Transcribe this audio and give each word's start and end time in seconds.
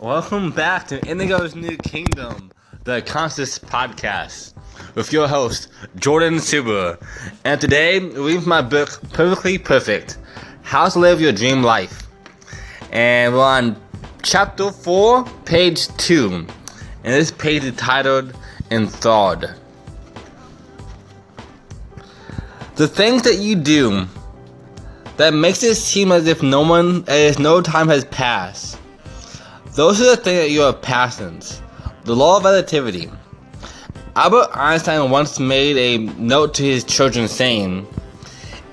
Welcome 0.00 0.50
back 0.50 0.88
to 0.88 1.00
Indigo's 1.08 1.54
New 1.54 1.78
Kingdom, 1.78 2.52
the 2.84 3.00
Conscious 3.00 3.58
Podcast, 3.58 4.52
with 4.94 5.10
your 5.10 5.26
host, 5.26 5.68
Jordan 5.96 6.34
Subaru. 6.34 7.02
And 7.46 7.58
today, 7.58 8.00
we 8.00 8.36
read 8.36 8.46
my 8.46 8.60
book, 8.60 9.00
Perfectly 9.14 9.56
Perfect 9.56 10.18
How 10.60 10.86
to 10.90 10.98
Live 10.98 11.22
Your 11.22 11.32
Dream 11.32 11.62
Life. 11.62 12.06
And 12.92 13.32
we're 13.32 13.40
on 13.40 13.80
chapter 14.22 14.70
4, 14.70 15.24
page 15.46 15.88
2. 15.96 16.30
And 16.30 16.46
this 17.04 17.30
page 17.30 17.64
is 17.64 17.74
titled 17.76 18.36
Enthralled. 18.70 19.46
The 22.74 22.86
things 22.86 23.22
that 23.22 23.38
you 23.38 23.56
do 23.56 24.04
that 25.16 25.32
makes 25.32 25.62
it 25.62 25.76
seem 25.76 26.12
as 26.12 26.26
if 26.26 26.42
no 26.42 26.60
one, 26.60 27.02
as 27.08 27.38
no 27.38 27.62
time 27.62 27.88
has 27.88 28.04
passed 28.04 28.78
those 29.76 30.00
are 30.00 30.06
the 30.06 30.16
things 30.16 30.38
that 30.38 30.50
you 30.50 30.62
are 30.62 30.72
passions. 30.72 31.60
The 32.04 32.16
law 32.16 32.38
of 32.38 32.44
relativity. 32.44 33.10
Albert 34.16 34.48
Einstein 34.54 35.10
once 35.10 35.38
made 35.38 35.76
a 35.76 35.98
note 36.14 36.54
to 36.54 36.62
his 36.62 36.82
children 36.82 37.28
saying, 37.28 37.86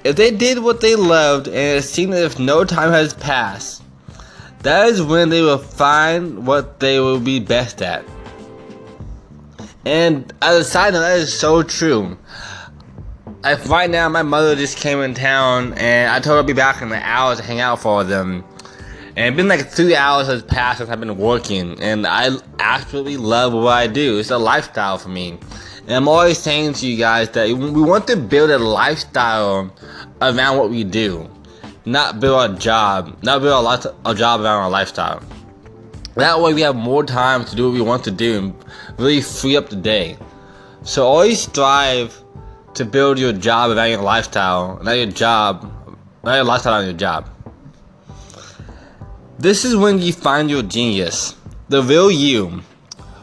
If 0.06 0.16
they 0.16 0.32
did 0.32 0.60
what 0.60 0.80
they 0.80 0.96
loved 0.96 1.48
and 1.48 1.80
it 1.80 1.84
seemed 1.84 2.14
as 2.14 2.22
if 2.22 2.40
no 2.40 2.64
time 2.64 2.92
has 2.92 3.14
passed, 3.14 3.84
that 4.60 4.88
is 4.88 5.02
when 5.02 5.28
they 5.28 5.42
will 5.42 5.58
find 5.58 6.48
what 6.48 6.80
they 6.80 7.02
will 7.02 7.20
be 7.20 7.38
best 7.38 7.82
at. 7.82 8.06
And 9.86 10.32
as 10.42 10.56
a 10.56 10.64
side 10.64 10.94
note, 10.94 11.02
that 11.02 11.20
is 11.20 11.38
so 11.38 11.64
true. 11.64 12.18
Like 13.44 13.68
right 13.68 13.90
now, 13.90 14.08
my 14.08 14.24
mother 14.24 14.56
just 14.56 14.78
came 14.78 15.00
in 15.00 15.14
town, 15.14 15.74
and 15.74 16.10
I 16.10 16.22
told 16.22 16.36
her 16.36 16.40
I'd 16.40 16.48
be 16.48 16.54
back 16.54 16.82
in 16.82 16.88
an 16.94 17.02
hour 17.04 17.36
to 17.36 17.44
hang 17.44 17.60
out 17.60 17.82
for 17.82 18.06
them. 18.06 18.46
And 19.16 19.28
it's 19.28 19.38
been 19.38 19.48
like 19.48 19.68
three 19.70 19.96
hours 19.96 20.26
has 20.26 20.42
passed 20.42 20.80
since 20.80 20.90
I've 20.90 21.00
been 21.00 21.18
working, 21.18 21.80
and 21.82 22.08
I 22.08 22.30
absolutely 22.60 23.18
love 23.18 23.54
what 23.54 23.68
I 23.68 23.86
do. 23.86 24.18
It's 24.18 24.32
a 24.32 24.40
lifestyle 24.40 24.98
for 24.98 25.10
me. 25.10 25.38
And 25.86 25.92
I'm 25.92 26.08
always 26.08 26.40
saying 26.40 26.74
to 26.74 26.88
you 26.88 26.98
guys 26.98 27.30
that 27.32 27.48
we 27.48 27.82
want 27.82 28.08
to 28.08 28.18
build 28.18 28.50
a 28.50 28.58
lifestyle 28.58 29.72
around 30.20 30.58
what 30.58 30.72
we 30.72 30.84
do, 30.84 31.30
not 31.86 32.20
build 32.20 32.52
a 32.52 32.58
job, 32.58 33.16
not 33.22 33.42
build 33.42 33.54
a, 33.54 33.60
lot 33.60 33.86
a 34.06 34.16
job 34.16 34.42
around 34.42 34.64
our 34.64 34.70
lifestyle. 34.70 35.22
That 36.16 36.40
way 36.40 36.56
we 36.56 36.62
have 36.62 36.76
more 36.76 37.04
time 37.04 37.46
to 37.46 37.56
do 37.56 37.66
what 37.66 37.74
we 37.74 37.82
want 37.82 38.04
to 38.06 38.12
do 38.12 38.38
and 38.38 38.56
really 38.98 39.22
free 39.22 39.58
up 39.58 39.70
the 39.70 39.76
day. 39.76 40.18
So 40.82 41.06
always 41.06 41.42
strive 41.42 42.18
to 42.74 42.86
build 42.86 43.20
your 43.20 43.34
job 43.34 43.70
around 43.70 43.92
your 43.92 44.02
lifestyle, 44.02 44.82
not 44.82 44.94
your 44.94 45.06
job, 45.06 45.72
not 46.24 46.36
your 46.36 46.46
lifestyle 46.46 46.74
on 46.74 46.86
your 46.86 46.94
job. 46.94 47.30
This 49.40 49.66
is 49.66 49.76
when 49.76 50.00
you 50.00 50.14
find 50.14 50.48
your 50.48 50.62
genius, 50.62 51.36
the 51.68 51.82
real 51.82 52.12
you. 52.12 52.62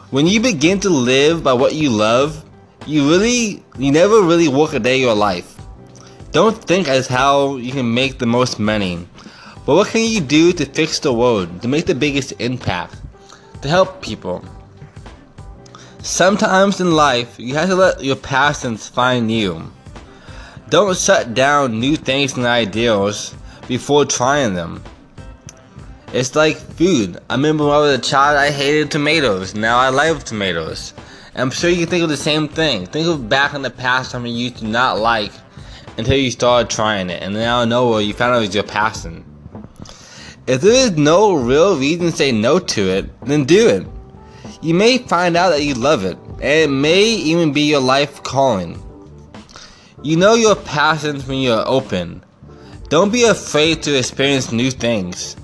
When 0.09 0.27
you 0.27 0.41
begin 0.41 0.77
to 0.81 0.89
live 0.89 1.41
by 1.41 1.53
what 1.53 1.73
you 1.73 1.89
love, 1.89 2.43
you 2.85 3.09
really, 3.09 3.63
you 3.77 3.93
never 3.93 4.21
really 4.21 4.49
work 4.49 4.73
a 4.73 4.79
day 4.79 4.95
of 4.95 5.01
your 5.01 5.15
life. 5.15 5.55
Don't 6.33 6.61
think 6.61 6.89
as 6.89 7.07
how 7.07 7.55
you 7.55 7.71
can 7.71 7.93
make 7.93 8.19
the 8.19 8.25
most 8.25 8.59
money, 8.59 9.07
but 9.65 9.75
what 9.75 9.87
can 9.87 10.01
you 10.01 10.19
do 10.19 10.51
to 10.51 10.65
fix 10.65 10.99
the 10.99 11.13
world, 11.13 11.61
to 11.61 11.69
make 11.69 11.85
the 11.85 11.95
biggest 11.95 12.33
impact, 12.39 12.97
to 13.61 13.69
help 13.69 14.01
people? 14.01 14.43
Sometimes 16.03 16.81
in 16.81 16.91
life, 16.91 17.39
you 17.39 17.55
have 17.55 17.69
to 17.69 17.75
let 17.75 18.03
your 18.03 18.17
passions 18.17 18.89
find 18.89 19.31
you. 19.31 19.71
Don't 20.67 20.97
shut 20.97 21.33
down 21.33 21.79
new 21.79 21.95
things 21.95 22.35
and 22.35 22.45
ideals 22.45 23.33
before 23.69 24.03
trying 24.03 24.55
them. 24.55 24.83
It's 26.13 26.35
like 26.35 26.57
food. 26.57 27.19
I 27.29 27.35
remember 27.35 27.65
when 27.65 27.73
I 27.73 27.79
was 27.79 27.97
a 27.97 28.01
child, 28.01 28.37
I 28.37 28.51
hated 28.51 28.91
tomatoes. 28.91 29.55
Now 29.55 29.77
I 29.77 29.89
love 29.89 30.25
tomatoes. 30.25 30.93
And 31.33 31.43
I'm 31.43 31.51
sure 31.51 31.69
you 31.69 31.77
can 31.77 31.87
think 31.87 32.03
of 32.03 32.09
the 32.09 32.17
same 32.17 32.49
thing. 32.49 32.85
Think 32.85 33.07
of 33.07 33.29
back 33.29 33.53
in 33.53 33.61
the 33.61 33.69
past 33.69 34.11
something 34.11 34.29
you 34.29 34.49
used 34.49 34.57
to 34.57 34.65
not 34.65 34.99
like 34.99 35.31
until 35.97 36.17
you 36.17 36.29
started 36.29 36.69
trying 36.69 37.09
it. 37.09 37.23
And 37.23 37.33
now 37.33 37.63
nowhere 37.63 38.01
you 38.01 38.13
found 38.13 38.33
out 38.35 38.39
it 38.39 38.47
was 38.47 38.55
your 38.55 38.65
passion. 38.65 39.23
If 40.47 40.59
there 40.61 40.73
is 40.73 40.97
no 40.97 41.33
real 41.33 41.77
reason 41.77 42.07
to 42.07 42.11
say 42.11 42.33
no 42.33 42.59
to 42.59 42.89
it, 42.89 43.21
then 43.21 43.45
do 43.45 43.69
it. 43.69 43.87
You 44.61 44.73
may 44.73 44.97
find 44.97 45.37
out 45.37 45.51
that 45.51 45.63
you 45.63 45.75
love 45.75 46.03
it, 46.03 46.17
and 46.17 46.43
it 46.43 46.69
may 46.69 47.03
even 47.03 47.53
be 47.53 47.61
your 47.61 47.79
life 47.79 48.21
calling. 48.23 48.81
You 50.03 50.17
know 50.17 50.33
your 50.33 50.55
passions 50.55 51.25
when 51.25 51.39
you're 51.39 51.65
open. 51.65 52.23
Don't 52.89 53.13
be 53.13 53.23
afraid 53.23 53.81
to 53.83 53.97
experience 53.97 54.51
new 54.51 54.71
things. 54.71 55.37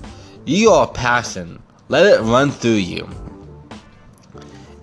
You 0.48 0.70
are 0.70 0.86
passion. 0.86 1.62
Let 1.90 2.06
it 2.06 2.22
run 2.22 2.50
through 2.50 2.80
you. 2.80 3.06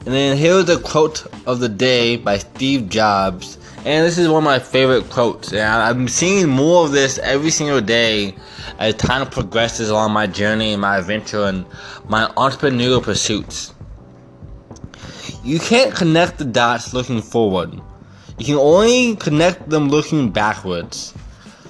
And 0.05 0.13
then 0.13 0.37
here's 0.37 0.69
a 0.69 0.79
quote 0.79 1.25
of 1.47 1.59
the 1.59 1.67
day 1.67 2.17
by 2.17 2.37
Steve 2.37 2.87
Jobs. 2.87 3.57
And 3.77 4.05
this 4.05 4.19
is 4.19 4.29
one 4.29 4.43
of 4.43 4.43
my 4.43 4.59
favorite 4.59 5.09
quotes. 5.09 5.53
And 5.53 5.63
I'm 5.63 6.07
seeing 6.07 6.47
more 6.47 6.85
of 6.85 6.91
this 6.91 7.17
every 7.17 7.49
single 7.49 7.81
day 7.81 8.35
as 8.77 8.93
time 8.93 9.27
progresses 9.27 9.89
along 9.89 10.11
my 10.11 10.27
journey 10.27 10.73
and 10.73 10.81
my 10.83 10.99
adventure 10.99 11.45
and 11.45 11.65
my 12.07 12.27
entrepreneurial 12.37 13.01
pursuits. 13.01 13.73
You 15.43 15.57
can't 15.57 15.95
connect 15.95 16.37
the 16.37 16.45
dots 16.45 16.93
looking 16.93 17.23
forward. 17.23 17.73
You 18.37 18.45
can 18.45 18.57
only 18.57 19.15
connect 19.15 19.67
them 19.67 19.89
looking 19.89 20.29
backwards. 20.29 21.15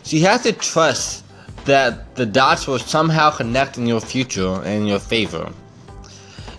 So 0.03 0.17
you 0.17 0.25
have 0.25 0.43
to 0.43 0.51
trust 0.51 1.24
that 1.65 2.15
the 2.15 2.25
dots 2.25 2.67
will 2.67 2.79
somehow 2.79 3.31
connect 3.31 3.77
in 3.77 3.85
your 3.85 3.99
future 3.99 4.55
and 4.63 4.81
in 4.81 4.85
your 4.85 4.99
favor. 4.99 5.51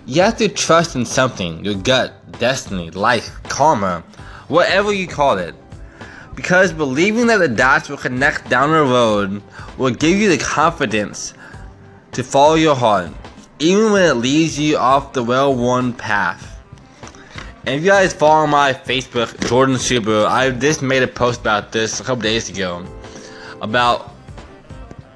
You 0.05 0.23
have 0.23 0.37
to 0.39 0.49
trust 0.49 0.95
in 0.95 1.05
something 1.05 1.65
your 1.65 1.75
gut, 1.75 2.39
destiny, 2.39 2.91
life, 2.91 3.31
karma, 3.45 4.05
whatever 4.49 4.93
you 4.93 5.07
call 5.07 5.39
it. 5.39 5.55
Because 6.35 6.73
believing 6.73 7.27
that 7.29 7.39
the 7.39 7.49
dots 7.49 7.89
will 7.89 7.97
connect 7.97 8.51
down 8.51 8.71
the 8.71 8.83
road 8.83 9.43
will 9.79 9.95
give 9.95 10.19
you 10.19 10.29
the 10.29 10.39
confidence 10.39 11.35
to 12.13 12.23
follow 12.23 12.55
your 12.55 12.77
heart, 12.77 13.11
even 13.59 13.93
when 13.93 14.05
it 14.05 14.15
leads 14.15 14.59
you 14.59 14.77
off 14.77 15.13
the 15.13 15.23
well 15.23 15.55
worn 15.55 15.93
path. 15.93 16.53
And 17.65 17.75
if 17.75 17.83
you 17.83 17.91
guys 17.91 18.13
follow 18.13 18.47
my 18.47 18.73
Facebook, 18.73 19.49
Jordan 19.49 19.77
Subaru, 19.77 20.27
I 20.27 20.51
just 20.51 20.83
made 20.83 21.03
a 21.03 21.09
post 21.09 21.41
about 21.41 21.73
this 21.73 21.99
a 21.99 22.05
couple 22.05 22.23
days 22.23 22.49
ago 22.49 22.87
about 23.61 24.16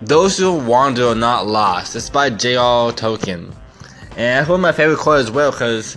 those 0.02 0.38
who 0.38 0.52
wander 0.52 1.08
are 1.08 1.14
not 1.14 1.46
lost. 1.46 1.94
It's 1.96 2.10
by 2.10 2.30
J.R. 2.30 2.92
Tolkien. 2.92 3.54
And 4.10 4.16
that's 4.16 4.48
one 4.48 4.60
of 4.60 4.62
my 4.62 4.72
favorite 4.72 4.98
quotes 4.98 5.28
as 5.28 5.30
well, 5.30 5.50
because 5.50 5.96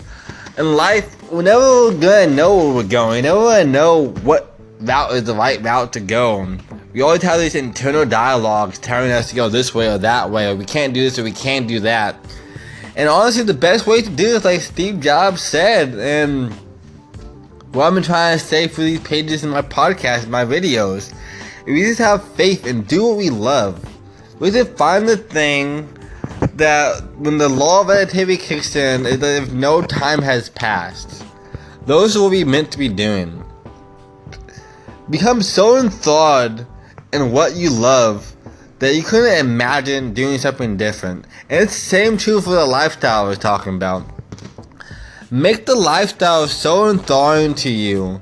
in 0.58 0.76
life, 0.76 1.32
we're 1.32 1.42
never 1.42 1.92
gonna 1.92 2.28
know 2.28 2.58
where 2.58 2.74
we're 2.76 2.84
going. 2.84 3.18
We 3.18 3.22
never 3.22 3.40
gonna 3.40 3.66
know 3.66 4.10
what 4.24 4.56
route 4.82 5.14
is 5.14 5.24
the 5.24 5.34
right 5.34 5.62
route 5.64 5.94
to 5.94 6.00
go. 6.00 6.58
We 6.94 7.02
always 7.02 7.24
have 7.24 7.40
these 7.40 7.56
internal 7.56 8.06
dialogues 8.06 8.78
telling 8.78 9.12
us 9.12 9.30
to 9.30 9.36
go 9.36 9.50
this 9.50 9.74
way 9.74 9.92
or 9.92 9.98
that 9.98 10.30
way, 10.30 10.50
or 10.50 10.56
we 10.56 10.66
can't 10.66 10.94
do 10.94 11.02
this 11.02 11.18
or 11.18 11.24
we 11.24 11.32
can't 11.32 11.68
do 11.68 11.80
that. 11.80 12.16
And 12.96 13.10
honestly, 13.10 13.44
the 13.44 13.56
best 13.56 13.88
way 13.88 14.02
to 14.04 14.10
do 14.10 14.36
it, 14.36 14.46
like 14.46 14.62
Steve 14.62 15.00
Jobs 15.00 15.42
said, 15.42 15.94
um, 15.94 16.00
and 16.00 16.54
what 17.74 17.88
I've 17.88 17.94
been 17.96 18.04
trying 18.04 18.38
to 18.38 18.44
say 18.44 18.68
for 18.68 18.82
these 18.82 19.00
pages 19.00 19.44
in 19.44 19.50
my 19.50 19.64
podcast, 19.64 20.28
my 20.28 20.46
videos, 20.46 21.12
we 21.66 21.82
just 21.82 21.98
have 22.00 22.24
faith 22.34 22.68
and 22.68 22.86
do 22.88 23.04
what 23.08 23.18
we 23.18 23.32
love, 23.32 23.84
we 24.40 24.52
should 24.52 24.78
find 24.78 25.08
the 25.08 25.18
thing 25.18 25.88
that 26.56 27.04
when 27.18 27.38
the 27.38 27.50
law 27.50 27.82
of 27.82 27.88
relativity 27.88 28.38
kicks 28.38 28.76
in, 28.76 29.06
is 29.06 29.20
that 29.20 29.44
if 29.44 29.52
no 29.54 29.82
time 29.82 30.22
has 30.22 30.50
passed, 30.50 31.24
those 31.86 32.18
will 32.18 32.30
be 32.30 32.44
meant 32.44 32.72
to 32.72 32.78
be 32.78 32.90
doing. 32.90 33.44
Become 35.10 35.42
so 35.42 35.78
enthralled 35.78 36.66
in 37.12 37.32
what 37.32 37.56
you 37.56 37.70
love 37.70 38.36
that 38.80 38.96
you 38.96 39.04
couldn't 39.04 39.38
imagine 39.38 40.14
doing 40.14 40.38
something 40.38 40.78
different. 40.78 41.26
And 41.50 41.64
it's 41.64 41.74
the 41.74 41.80
same 41.80 42.18
true 42.18 42.42
for 42.42 42.52
the 42.52 42.66
lifestyle 42.66 43.26
I 43.26 43.30
was 43.30 43.38
talking 43.38 43.76
about. 43.76 44.04
Make 45.32 45.66
the 45.66 45.76
lifestyle 45.76 46.48
so 46.48 46.90
enthralling 46.90 47.56
to 47.56 47.70
you 47.70 48.22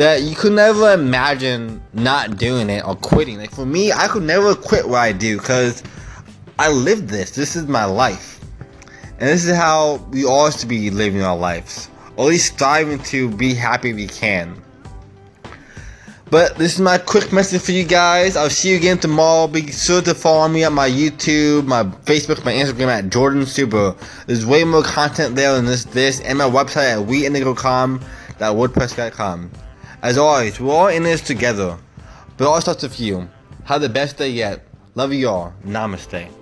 that 0.00 0.22
you 0.22 0.34
could 0.34 0.52
never 0.52 0.94
imagine 0.94 1.82
not 1.92 2.38
doing 2.38 2.70
it 2.70 2.82
or 2.86 2.96
quitting. 2.96 3.36
Like 3.36 3.50
for 3.50 3.66
me, 3.66 3.92
I 3.92 4.08
could 4.08 4.22
never 4.22 4.54
quit 4.54 4.88
what 4.88 5.00
I 5.00 5.12
do 5.12 5.36
because 5.36 5.82
I 6.58 6.70
live 6.70 7.08
this. 7.08 7.32
This 7.32 7.54
is 7.54 7.66
my 7.66 7.84
life. 7.84 8.40
And 9.18 9.28
this 9.28 9.44
is 9.44 9.54
how 9.54 9.96
we 10.10 10.24
all 10.24 10.50
should 10.50 10.70
be 10.70 10.88
living 10.88 11.22
our 11.22 11.36
lives. 11.36 11.90
Or 12.16 12.24
at 12.24 12.30
least 12.30 12.54
striving 12.54 12.98
to 13.02 13.28
be 13.28 13.52
happy 13.52 13.92
we 13.92 14.06
can. 14.06 14.62
But 16.30 16.56
this 16.56 16.76
is 16.76 16.80
my 16.80 16.96
quick 16.96 17.30
message 17.30 17.60
for 17.60 17.72
you 17.72 17.84
guys. 17.84 18.36
I'll 18.36 18.48
see 18.48 18.70
you 18.70 18.76
again 18.76 18.96
tomorrow. 18.96 19.48
Be 19.48 19.70
sure 19.70 20.00
to 20.00 20.14
follow 20.14 20.48
me 20.48 20.64
on 20.64 20.72
my 20.72 20.88
YouTube, 20.88 21.66
my 21.66 21.82
Facebook, 21.82 22.42
my 22.42 22.54
Instagram 22.54 22.86
at 22.86 23.10
Jordan 23.10 23.44
Super. 23.44 23.94
There's 24.26 24.46
way 24.46 24.64
more 24.64 24.82
content 24.82 25.36
there 25.36 25.54
than 25.56 25.66
this, 25.66 25.84
this, 25.84 26.20
and 26.20 26.38
my 26.38 26.48
website 26.48 27.02
at 27.02 27.06
weindigo.com.wordpress.com. 27.06 29.50
As 30.02 30.16
always, 30.16 30.58
we're 30.58 30.72
all 30.72 30.88
in 30.88 31.02
this 31.02 31.20
together. 31.20 31.76
But 32.38 32.48
all 32.48 32.60
starts 32.62 32.82
with 32.82 32.98
you. 32.98 33.28
Have 33.64 33.82
the 33.82 33.88
best 33.90 34.16
day 34.16 34.30
yet. 34.30 34.66
Love 34.94 35.12
you 35.12 35.28
all. 35.28 35.52
Namaste. 35.62 36.39